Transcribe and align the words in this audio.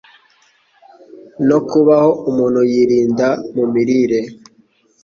no 1.47 1.57
kubaho 1.69 2.11
umuntu 2.29 2.59
yirinda 2.71 3.27
mu 3.55 3.63
mirire, 3.73 4.19